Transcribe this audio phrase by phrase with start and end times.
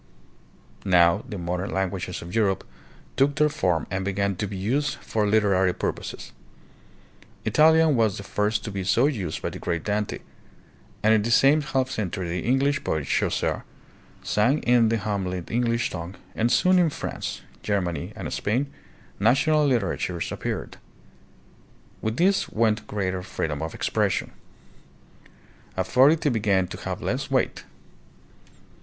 [0.83, 2.65] Now the modern languages of Europe
[3.15, 6.31] took their form and began to be used for literary purposes.
[7.45, 10.17] Italian was the first to be so used by the great Dante,
[11.03, 13.63] and in the same half century the English poet Chaucer
[14.23, 18.73] sang in the homely English tongue, and soon in France, Germany, and Spain
[19.19, 20.77] national literatures appeared.
[22.01, 24.31] With this went greater free dom of expression.
[25.77, 27.65] Authority began to have less weight.